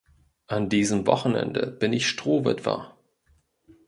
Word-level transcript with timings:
An 0.47 0.67
diesem 0.67 1.05
Wochenende 1.05 1.67
bin 1.67 1.93
ich 1.93 2.07
Strohwitwer. 2.09 2.97